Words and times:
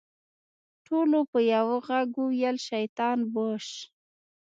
ټولو 0.85 1.19
په 1.31 1.39
يوه 1.53 1.75
ږغ 1.87 2.07
وويل 2.21 2.57
شيطان 2.69 3.17
بوش. 3.33 3.67